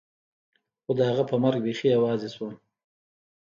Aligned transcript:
خو 0.83 0.91
د 0.97 0.99
هغه 1.09 1.23
په 1.29 1.35
مرګ 1.43 1.59
بيخي 1.65 1.87
يوازې 1.97 2.29
سوم. 2.35 2.53